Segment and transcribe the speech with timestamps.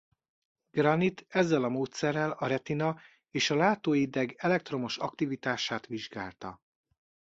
[0.71, 2.95] Granit ezzel a módszerrel a retina
[3.31, 6.61] és a látóideg elektromos aktivitását vizsgálta.